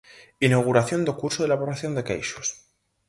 [0.47, 2.47] Inauguración do Curso de Elaboración de Queixos.